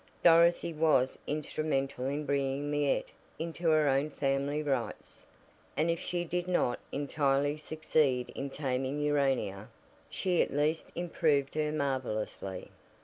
[0.23, 5.27] Dorothy was instrumental in bringing Miette into her own family rights,
[5.77, 9.69] and if she did not entirely succeed in "taming" Urania,
[10.09, 12.71] she at least improved her marvelously.